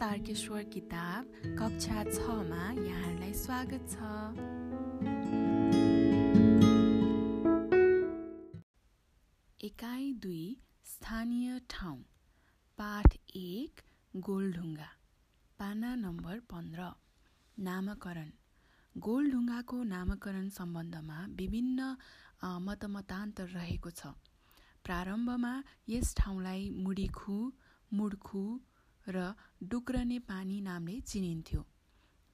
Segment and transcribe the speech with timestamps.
[0.00, 3.94] तारकेश्वर किताब कक्षा छमा यहाँहरूलाई स्वागत छ।
[9.68, 10.44] एकाइ दुई
[10.84, 12.02] स्थानीय ठाउँ।
[12.78, 13.80] पाठ एक
[14.16, 14.90] गोलढुङ्गा।
[15.58, 16.92] पाना नम्बर पन्ध्र।
[17.58, 18.30] नामकरण।
[18.96, 21.96] गोलढुङ्गाको नामकरण सम्बन्धमा विभिन्न
[22.68, 24.14] मतमतान्तर रहेको छ।
[24.84, 25.58] प्रारम्भमा
[25.88, 27.42] यस ठाउँलाई मुडीखु
[27.92, 28.42] मुडखु
[29.08, 29.32] र
[29.64, 31.64] डुक्रने पानी नामले चिनिन्थ्यो।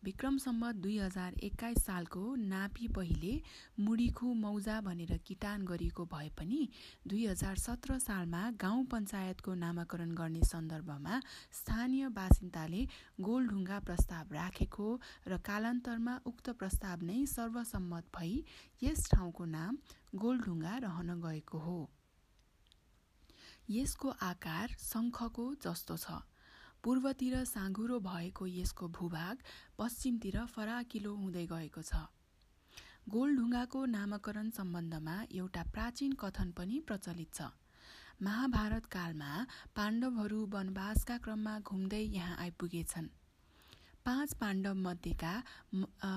[0.03, 3.33] विक्रम सम्बत दुई हजार एक्काइस सालको नापी पहिले
[3.81, 6.59] मुडीखु मौजा भनेर किटान गरिएको भए पनि
[7.07, 11.21] दुई हजार सत्र सालमा गाउँ पञ्चायतको नामाकरण गर्ने सन्दर्भमा
[11.53, 12.83] स्थानीय बासिन्दाले
[13.21, 14.89] गोलढुङ्गा प्रस्ताव राखेको
[15.29, 18.35] र कालान्तरमा उक्त प्रस्ताव नै सर्वसम्मत भई
[18.83, 19.79] यस ठाउँको नाम
[20.17, 21.79] गोलढुङ्गा रहन गएको हो।
[23.71, 26.21] यसको आकार शङ्खको जस्तो छ।
[26.85, 29.43] पूर्वतिर साँघुरो भएको यसको भूभाग
[29.79, 32.01] पश्चिमतिर फराकिलो हुँदै गएको छ।
[33.09, 37.49] गोलढुङ्गाको नामकरण सम्बन्धमा एउटा प्राचीन कथन पनि प्रचलित छ।
[38.23, 39.31] महाभारत कालमा
[39.77, 43.09] पाण्डवहरू वनवासका क्रममा घुम्दै यहाँ आइपुगेछन्।
[44.07, 45.33] पाँच पाण्डव मध्येका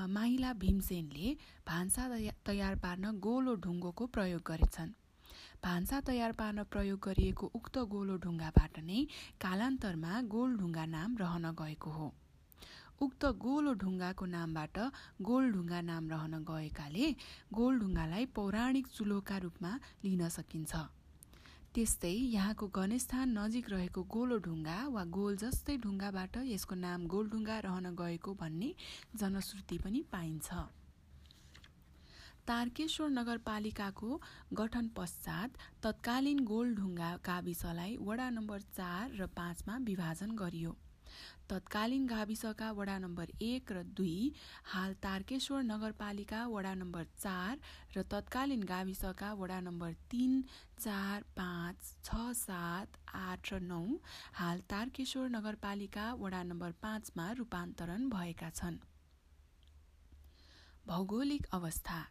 [0.10, 2.04] माइला भीमसेनले भान्सा
[2.46, 4.90] तयार पार्न गोलो ढुङ्गोको प्रयोग गरेछन्।
[5.66, 8.98] भान्सा तयार पार्न प्रयोग गरिएको उक्त गोलो ढुङ्गाबाट नै
[9.44, 12.10] कालान्तरमा गोलढुङ्गा नाम रहन गएको हो।
[13.06, 14.78] उक्त गोलो ढुङ्गाको नामबाट
[15.30, 17.10] गोलढुङ्गा नाम रहन गएकाले
[17.60, 19.74] गोलढुङ्गालाई पौराणिक चुलोका रूपमा
[20.06, 20.86] लिन सकिन्छ।
[21.74, 27.96] त्यस्तै यहाँको गणेशस्थान नजिक रहेको गोलो ढुङ्गा वा गोल जस्तै ढुङ्गाबाट यसको नाम गोलढुङ्गा रहन
[28.00, 28.74] गएको भन्ने
[29.20, 30.66] जनश्रुति पनि पाइन्छ।
[32.48, 34.10] तारकेश्वर नगरपालिकाको
[34.54, 40.76] गठन पश्चात तत्कालीन गोलढुङ्गा गाविसलाई वडा नम्बर चार र पाँचमा विभाजन गरियो।
[41.50, 44.32] तत्कालीन गाविसका वडा नम्बर एक र दुई
[44.74, 47.60] हाल तारकेश्वर नगरपालिका वडा नम्बर चार
[47.98, 50.42] र तत्कालीन गाविसका वडा नम्बर तिन
[50.80, 53.84] चार पाँच छ सात आठ र नौ
[54.40, 58.84] हाल तारकेश्वर नगरपालिका वडा नम्बर पाँचमा रूपान्तरण भएका छन्।
[60.88, 62.06] भौगोलिक अवस्था।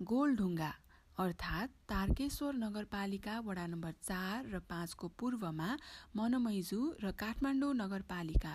[0.00, 0.72] गोलढुङ्गा
[1.18, 5.68] अर्थात् तारकेश्वर नगरपालिका वडा नम्बर चार र पाँचको पूर्वमा
[6.16, 8.52] मनमैजु र काठमाडौँ नगरपालिका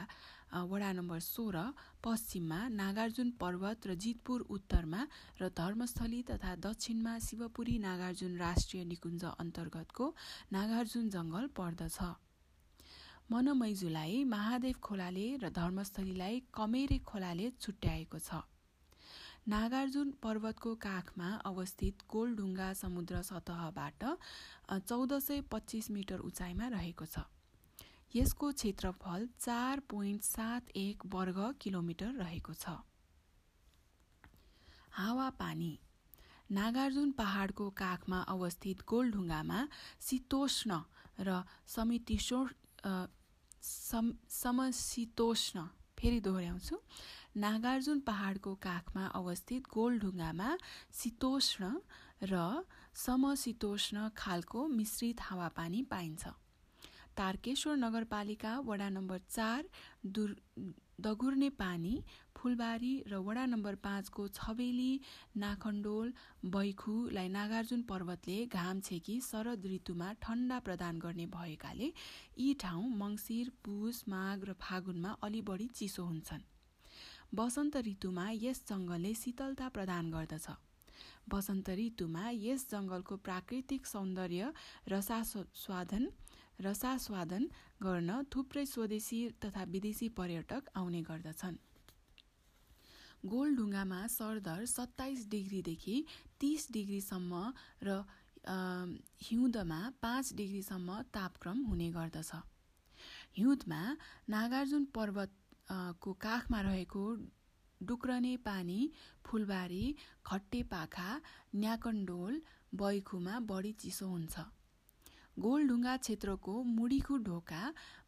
[0.72, 1.64] वडा नम्बर सोह्र
[2.04, 5.02] पश्चिममा नागार्जुन पर्वत र जितपुर उत्तरमा
[5.42, 10.14] र धर्मस्थली तथा दक्षिणमा शिवपुरी नागार्जुन राष्ट्रिय निकुञ्ज अन्तर्गतको
[10.54, 11.98] नागार्जुन जङ्गल पर्दछ।
[13.32, 18.46] मनमैजुलाई महादेव खोलाले र धर्मस्थलीलाई कमेरे खोलाले छुट्याएको छ।
[19.48, 24.04] नागार्जुन पर्वतको काखमा अवस्थित गोलढुङ्गा समुद्र सतहबाट
[24.88, 27.24] चौध सय पच्चिस मिटर उचाइमा रहेको छ।
[28.16, 32.76] यसको क्षेत्रफल चार पोइन्ट सात एक वर्ग किलोमिटर रहेको छ।
[34.92, 35.74] हावापानी
[36.52, 39.60] नागार्जुन पहाडको काखमा अवस्थित गोलढुङ्गामा
[40.02, 40.80] शीतोष्ण
[41.20, 42.40] र समितिशो
[43.64, 45.68] सम समशीतोष्ण
[46.02, 46.76] फेरि दोहोऱ्याउँछु।
[47.38, 50.50] नागार्जुन पहाडको काखमा अवस्थित गोलढुङ्गामा
[50.98, 51.64] शीतोष्ण
[52.26, 52.66] र
[53.06, 56.24] समशीतोष्ण खालको मिश्रित हावापानी पाइन्छ।
[57.18, 59.70] तारकेश्वर नगरपालिका वडा नम्बर चार
[60.16, 60.36] दुर
[61.02, 61.94] दगुर्ने पानी
[62.38, 64.92] फुलबारी र वडा नम्बर पाँचको छबेली
[65.44, 66.14] नाखण्डोल
[66.56, 71.92] बैखुलाई नागार्जुन पर्वतले घाम छेकी शरद ऋतुमा ठण्डा प्रदान गर्ने भएकाले
[72.40, 76.50] यी ठाउँ मङ्सिर पुस माघ र फागुनमा अलि बढी चिसो हुन्छन्।
[77.40, 80.48] वसन्त ऋतुमा यस जङ्गलले शीतलता प्रदान गर्दछ।
[81.34, 84.54] वसन्त ऋतुमा यस जङ्गलको प्राकृतिक सौन्दर्य
[84.94, 86.10] रसास्वादन
[86.60, 87.44] रसास्वादन
[87.84, 91.58] गर्न थुप्रै स्वदेशी तथा विदेशी पर्यटक आउने गर्दछन्।
[93.32, 95.96] गोलढुङ्गामा सरदर सत्ताइस डिग्रीदेखि
[96.40, 97.42] तिस डिग्रीसम्म
[97.84, 98.04] र
[99.24, 102.32] हिउँदमा पाँच डिग्रीसम्म तापक्रम हुने गर्दछ।
[103.38, 103.82] हिउँदमा
[104.30, 107.04] नागार्जुन पर्वतको काखमा रहेको
[107.82, 108.80] डुक्रने पानी
[109.26, 109.86] फुलबारी
[110.26, 111.10] खट्टे पाखा
[111.56, 112.42] न्याकन्डोल
[112.82, 114.36] बैखुमा बढी चिसो हुन्छ।
[115.38, 117.62] गोलढुङ्गा क्षेत्रको मुडीखु ढोका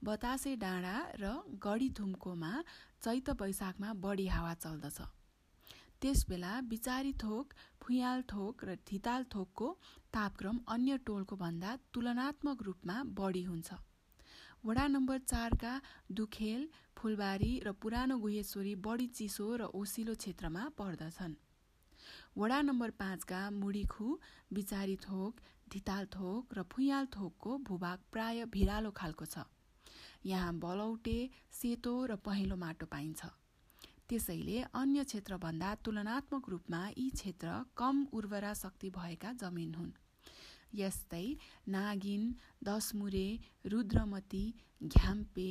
[0.03, 1.29] बतासे डाँडा र
[1.65, 2.51] गढीथुम्कोमा
[3.03, 4.97] चैत वैशाखमा बढी हावा चल्दछ।
[6.01, 9.67] त्यसबेला बिचारी थोक फुयाल थोक र धिताल थोकको
[10.13, 13.73] तापक्रम अन्य टोलको भन्दा तुलनात्मक रूपमा बढी हुन्छ।
[14.65, 15.73] वडा नम्बर चारका
[16.11, 16.67] दुखेल
[16.97, 21.33] फुलबारी र पुरानो गुहेश्वरी बढी चिसो र ओसिलो क्षेत्रमा पर्दछन्।
[22.37, 24.07] वडा नम्बर पाँचका मुडीखु
[24.53, 25.39] बिचारी थोक
[25.73, 29.45] धिताल थोक र फुयाल थोकको भूभाग प्राय भिरालो खालको छ
[30.25, 31.17] यहाँ बलौटे
[31.53, 33.31] सेतो र पहेँलो माटो पाइन्छ
[34.09, 39.91] त्यसैले अन्य क्षेत्रभन्दा तुलनात्मक रूपमा यी क्षेत्र कम उर्वरा शक्ति भएका जमिन हुन्
[40.75, 41.25] यस्तै
[41.69, 42.23] नागिन
[42.63, 43.27] दसमुरे
[43.67, 44.43] रुद्रमती
[44.81, 45.49] घ्याम्पे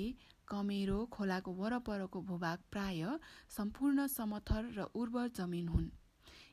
[0.48, 3.02] कमेरो खोलाको वरपरको भूभाग प्राय
[3.50, 5.90] सम्पूर्ण समथर र उर्वर जमिन हुन्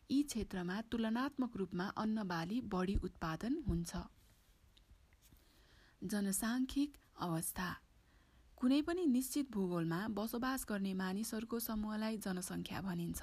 [0.10, 3.98] यी क्षेत्रमा तुलनात्मक रूपमा अन्न बाली बढी उत्पादन हुन्छ।
[6.04, 7.68] जनसाङ्खिक अवस्था।
[8.58, 13.22] कुनै पनि निश्चित भूगोलमा बसोबास गर्ने मानिसहरूको समूहलाई जनसङ्ख्या भनिन्छ।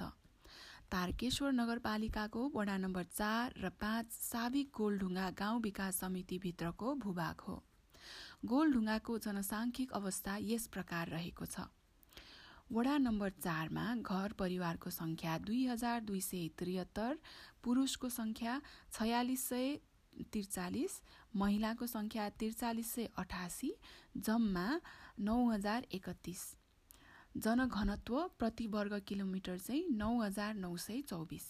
[0.91, 7.57] तारकेश्वर नगरपालिकाको वडा नम्बर चार र पाँच साविक गोलढुङ्गा गाउँ विकास समितिभित्रको भूभाग हो।
[8.45, 11.67] गोलढुङ्गाको जनसाङ्खिक अवस्था यस प्रकार रहेको छ।
[12.71, 17.19] वडा नम्बर चारमा घर परिवारको सङ्ख्या दुई हजार दुई सय त्रिहत्तर
[17.63, 18.55] पुरुषको सङ्ख्या
[18.97, 19.69] छयालिस सय
[20.33, 20.97] त्रिचालिस
[21.41, 23.71] महिलाको सङ्ख्या त्रिचालिस सय अठासी
[24.27, 24.65] जम्मा
[25.29, 26.43] नौ हजार एकतिस।
[27.45, 31.47] जनघनत्व प्रति वर्ग किलोमिटर चाहिँ नौ हजार नौ सय चौबिस।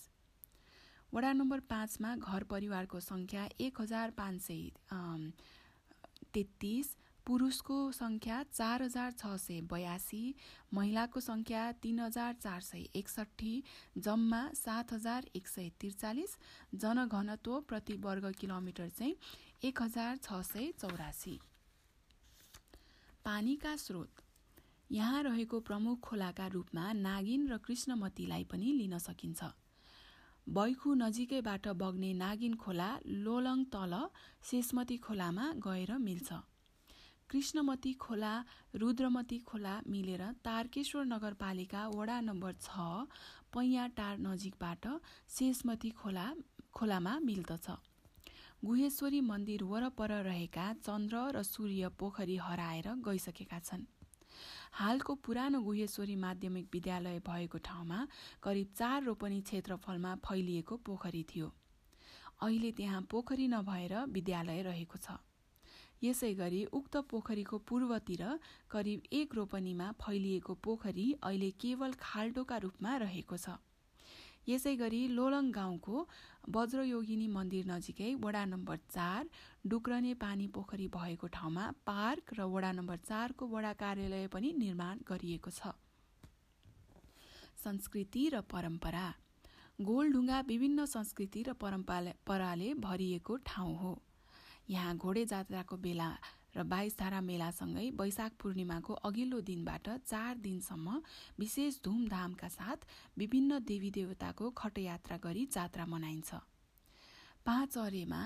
[1.14, 4.64] वडा नम्बर पाँचमा घर परिवारको सङ्ख्या एक हजार पाँच सय
[6.34, 6.96] तेत्तिस
[7.28, 10.20] पुरुषको सङ्ख्या चार हजार छ सय बयासी
[10.74, 13.52] महिलाको सङ्ख्या तिन हजार चार सय एकसट्ठी
[14.06, 16.38] जम्मा सात हजार एक सय त्रिचालिस
[16.84, 19.16] जनघनत्व प्रति वर्ग किलोमिटर चाहिँ
[19.64, 21.38] एक हजार छ सय चौरासी।
[23.26, 24.26] पानीका स्रोत।
[24.92, 29.54] यहाँ रहेको प्रमुख खोलाका रूपमा नागिन र कृष्णमतीलाई पनि लिन सकिन्छ।
[30.48, 32.92] बैखु नजिकैबाट बग्ने नागिन खोला
[33.24, 34.04] लोलङ तल
[34.50, 36.46] शेषमती खोलामा गएर मिल्छ।
[37.30, 38.34] कृष्णमती खोला
[38.76, 42.86] रुद्रमती खोला मिलेर तारकेश्वर नगरपालिका वडा नम्बर छ
[43.54, 44.88] पैयाटार नजिकबाट
[45.30, 46.26] शेषमती खोला
[46.74, 47.68] खोलामा मिल्दछ।
[48.64, 53.86] गुहेश्वरी मन्दिर वरपर रहेका चन्द्र र सूर्य पोखरी हराएर गइसकेका छन्।
[54.80, 58.00] हालको पुरानो गुहेश्वरी माध्यमिक विद्यालय भएको ठाउँमा
[58.44, 61.54] करिब चार रोपनी क्षेत्रफलमा फैलिएको पोखरी थियो।
[62.42, 65.20] अहिले त्यहाँ पोखरी नभएर विद्यालय रहेको छ।
[66.04, 68.24] यसै गरी उक्त पोखरीको पूर्वतिर
[68.72, 73.56] करिब एक रोपनीमा फैलिएको पोखरी अहिले केवल खाल्टोका रूपमा रहेको छ।
[74.48, 75.96] यसै गरी लोलङ गाउँको
[76.50, 79.30] वज्रयोगिनी मन्दिर नजिकै वडा नम्बर चार
[79.68, 85.52] डुक्रने पानी पोखरी भएको ठाउँमा पार्क र वडा नम्बर चारको वडा कार्यालय पनि निर्माण गरिएको
[85.52, 85.76] छ।
[87.58, 89.08] संस्कृति र परम्परा।
[89.80, 93.94] गोलढुङ्गा विभिन्न संस्कृति र परम्पराले भरिएको ठाउँ हो।
[94.70, 96.10] यहाँ घोडे जात्राको बेला
[96.56, 101.02] र बाइस धारा मेलासँगै वैशाख पूर्णिमाको अघिल्लो दिनबाट चार दिनसम्म
[101.40, 102.86] विशेष धुमधामका साथ
[103.18, 106.34] विभिन्न देवी देवताको खटयात्रा गरी जात्रा मनाइन्छ।
[107.46, 108.22] पाँच अरेमा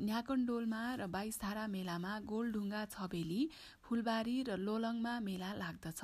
[0.00, 3.40] न्याकण्डोलमा र बाइस धारा मेलामा गोलढुङ्गा छबेली
[3.84, 6.02] फुलबारी र लोलङमा मेला लाग्दछ।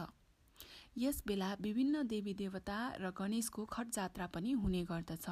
[0.98, 5.26] यस बेला विभिन्न देवी देवता र गणेशको खट जात्रा पनि हुने गर्दछ।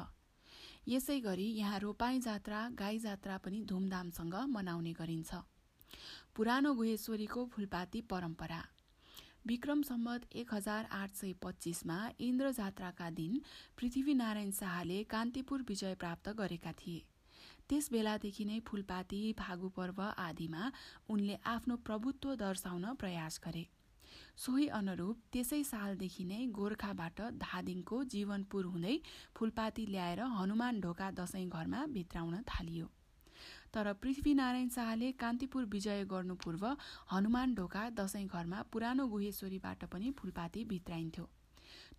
[0.87, 5.39] यसै गरी यहाँ रोपाई जात्रा गाई जात्रा पनि धुमधामसँग मनाउने गरिन्छ।
[6.35, 8.61] पुरानो गुहेश्वरीको फुलपाती परम्परा।
[9.47, 13.41] विक्रम सम्मत एक हजार आठ सय पच्चिसमा इन्द्र जात्राका दिन
[13.77, 17.03] पृथ्वीनारायण शाहले कान्तिपुर विजय प्राप्त गरेका थिए।
[17.69, 20.71] त्यस बेलादेखि नै फुलपाती फागु पर्व आदिमा
[21.09, 23.67] उनले आफ्नो प्रभुत्व दर्शाउन प्रयास गरे।
[24.37, 28.95] सोही अनुरूप त्यसै सालदेखि नै गोर्खाबाट धादिङको जीवनपुर हुँदै
[29.37, 32.87] फुलपाती ल्याएर हनुमान ढोका दसैँ घरमा भित्राउन थालियो।
[33.73, 36.65] तर पृथ्वीनारायण शाहले कान्तिपुर विजय गर्नु पूर्व
[37.11, 41.25] हनुमान ढोका दसैँ घरमा पुरानो गुहेश्वरीबाट पनि फुलपाती भित्राइन्थ्यो।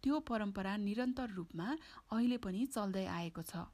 [0.03, 1.69] त्यो परम्परा निरन्तर रूपमा
[2.13, 3.67] अहिले पनि चल्दै आएको छ।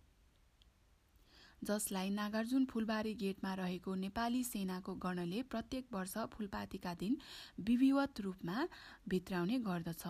[1.64, 7.16] जसलाई नागार्जुन फुलबारी गेटमा रहेको नेपाली सेनाको गणले प्रत्येक वर्ष फुलपातीका दिन
[7.60, 8.66] विधिवत रूपमा
[9.08, 10.04] भित्राउने गर्दछ।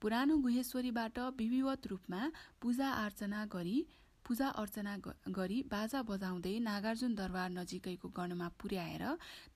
[0.00, 2.20] पुरानो गुहेश्वरीबाट विधिवत रूपमा
[2.62, 3.78] पूजा अर्चना गरी
[4.24, 4.96] पूजा अर्चना
[5.32, 9.04] गरी बाजा बजाउँदै नागार्जुन दरबार नजिकैको गणमा पुर्याएर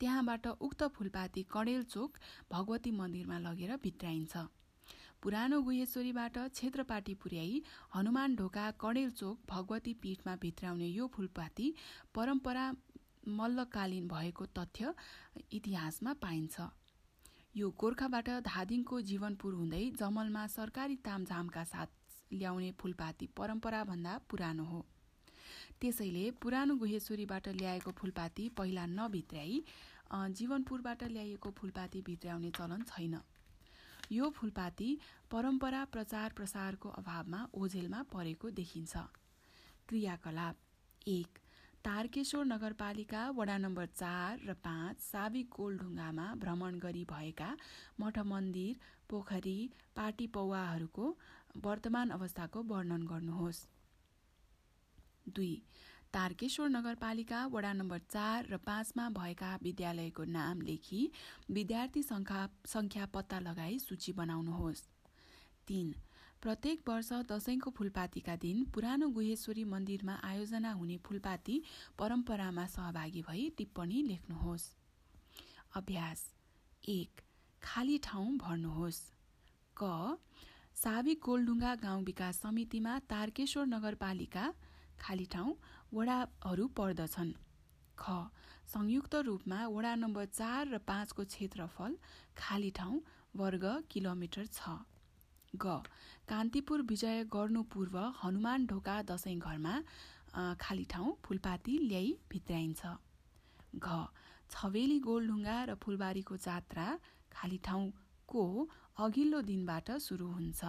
[0.01, 2.19] त्यहाँबाट उक्त फुलपाती कडेल चोक
[2.53, 4.35] भगवती मन्दिरमा लगेर भित्राइन्छ।
[5.23, 7.61] पुरानो गुहेश्वरीबाट क्षेत्रपाटी पुर्याई
[7.95, 9.11] हनुमान ढोका कडेल
[9.51, 11.67] भगवती पीठमा भित्राउने यो फुलपाती
[12.15, 12.65] परम्परा
[13.31, 14.95] मल्लकालीन भएको तथ्य
[15.53, 16.67] इतिहासमा पाइन्छ।
[17.55, 24.85] यो गोर्खाबाट धादिङको जीवनपुर हुँदै जमलमा सरकारी तामझामका साथ ल्याउने फुलपाती परम्पराभन्दा पुरानो हो।
[25.81, 29.63] त्यसैले पुरानो गुहेश्वरीबाट ल्याएको फुलपाती पहिला नभित्र्याई
[30.39, 33.15] जीवनपुरबाट ल्याइएको फुलपाती भित्र्याउने चलन छैन।
[34.11, 34.89] यो फुलपाती
[35.31, 38.97] परम्परा प्रचार प्रसारको अभावमा ओझेलमा परेको देखिन्छ।
[39.89, 40.57] क्रियाकलाप
[41.09, 41.39] एक
[41.85, 47.51] तारकेश्वर नगरपालिका वडा नम्बर चार र पाँच साविक गोलढुङ्गामा भ्रमण गरी भएका
[48.01, 48.77] मठ मन्दिर
[49.11, 49.59] पोखरी
[49.97, 51.07] पाटी पौवाहरूको
[51.65, 53.67] वर्तमान अवस्थाको वर्णन गर्नुहोस्।
[55.29, 55.55] दुई
[56.13, 61.01] तारकेश्वर नगरपालिका वडा नम्बर चार र पाँचमा भएका विद्यालयको नाम लेखी
[61.51, 64.83] विद्यार्थी सङ्ख्या सङ्ख्या पत्ता लगाई सूची बनाउनुहोस्।
[65.69, 65.95] तीन
[66.43, 71.57] प्रत्येक वर्ष दसैँको फुलपातीका दिन पुरानो गुहेश्वरी मन्दिरमा आयोजना हुने फुलपाती
[71.99, 74.67] परम्परामा सहभागी भई टिप्पणी लेख्नुहोस्।
[75.81, 76.21] अभ्यास
[76.89, 77.21] एक
[77.63, 79.01] खाली ठाउँ भर्नुहोस्।
[79.77, 80.19] क
[80.77, 84.45] साविक गोलढुङ्गा गाउँ विकास समितिमा तारकेश्वर नगरपालिका
[85.03, 85.51] खाली ठाउँ
[85.95, 87.33] वडाहरू पर्दछन्।
[87.99, 88.05] ख
[88.73, 91.97] संयुक्त रूपमा वडा नम्बर चार र पाँचको क्षेत्रफल
[92.39, 93.01] खाली ठाउँ
[93.37, 94.79] वर्ग किलोमिटर छ।
[95.55, 95.67] ग
[96.29, 99.75] कान्तिपुर विजय गर्नु पूर्व हनुमान ढोका दसैँ घरमा
[100.61, 102.83] खाली ठाउँ फुलपाती ल्याई भित्राइन्छ।
[103.77, 103.87] घ
[104.51, 106.87] छवेली गोलढुङ्गा र फुलबारीको जात्रा
[107.33, 108.43] खाली ठाउँको
[109.05, 110.61] अघिल्लो दिनबाट सुरु हुन्छ।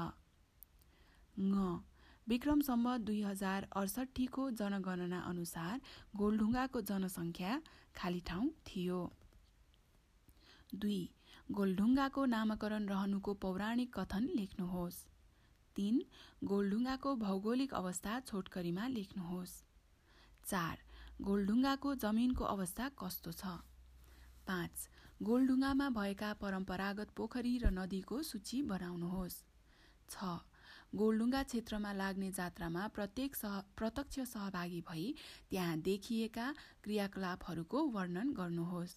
[2.27, 5.82] विक्रमसम्म दुई हजार अडसट्ठीको जनगणना अनुसार
[6.15, 7.56] गोलढुङ्गाको जनसङ्ख्या
[7.96, 9.00] खाली ठाउँ थियो।
[10.75, 11.01] दुई
[11.51, 15.01] गोलढुङ्गाको नामकरण रहनुको पौराणिक कथन लेख्नुहोस्।
[15.75, 16.00] तीन
[16.46, 19.53] गोलढुङ्गाको भौगोलिक अवस्था छोटकरीमा लेख्नुहोस्।
[20.46, 20.77] चार
[21.22, 23.44] गोलढुङ्गाको जमिनको अवस्था कस्तो छ?
[24.48, 24.88] पाँच
[25.24, 29.38] गोलढुङ्गामा भएका परम्परागत पोखरी र नदीको सूची बनाउनुहोस्।
[30.10, 30.32] छ
[30.94, 35.06] गोलढुङ्गा क्षेत्रमा लाग्ने जात्रामा प्रत्येक सह प्रत्यक्ष सहभागी भई
[35.50, 36.48] त्यहाँ देखिएका
[36.84, 38.94] क्रियाकलापहरूको वर्णन गर्नुहोस्।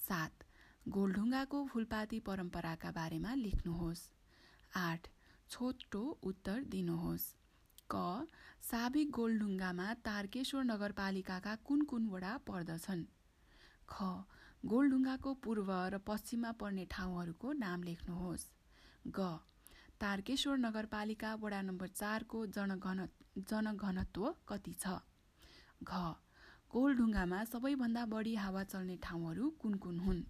[0.00, 0.44] सात
[0.88, 4.04] गोलढुङ्गाको फुलपाती परम्पराका बारेमा लेख्नुहोस्।
[4.76, 5.08] आठ
[5.50, 7.26] छोटो उत्तर दिनुहोस्।
[7.90, 8.26] क
[8.62, 13.04] साबिक गोलढुङ्गामा तारकेश्वर नगरपालिकाका कुन कुन वडा पर्दछन्?
[13.88, 14.08] ख
[14.66, 18.50] गोलढुङ्गाको पूर्व र पश्चिममा पर्ने ठाउँहरूको नाम लेख्नुहोस्।
[19.08, 19.28] ग
[20.00, 23.00] तारकेश्वर नगरपालिका वडा नम्बर चारको जनघन
[23.50, 24.96] जनघनत्व कति छ?
[25.84, 25.92] घ.
[26.72, 30.22] गोलढुङ्गामा सबैभन्दा बढी हावा चल्ने ठाउँहरू कुन कुन हुन्?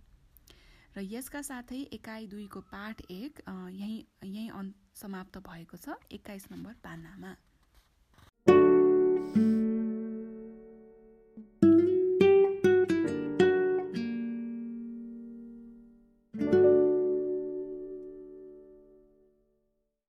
[0.96, 3.40] र यसका साथै एकाइ दुईको पाठ एक
[3.72, 7.32] यहीँ यहीँ समाप्त भएको छ एक्काइस नम्बर पानामा